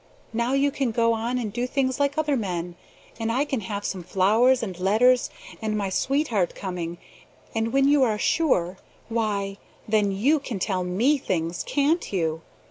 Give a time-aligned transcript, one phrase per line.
[0.33, 2.75] Now you can go on and do things like other men,
[3.19, 5.29] and I can have some flowers, and letters,
[5.61, 6.97] and my sweetheart coming,
[7.53, 8.77] and when you are SURE,
[9.09, 12.41] why, then YOU can tell ME things, can't you?